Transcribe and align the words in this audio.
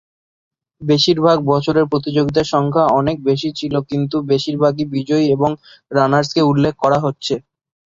বেশিরভাগ 0.81 1.37
বছরে 1.51 1.81
প্রতিযোগিতার 1.91 2.51
সংখ্যা 2.53 2.83
অনেক 2.99 3.17
বেশি 3.29 3.49
ছিল 3.59 3.73
কিন্তু 3.89 4.17
বেশিরভাগই 4.31 4.85
বিজয়ী 4.93 5.25
এবং 5.35 5.49
রানার্সকে 5.91 6.41
উল্লেখ 6.51 6.73
করা 6.83 6.97
হচ্ছে। 7.05 7.33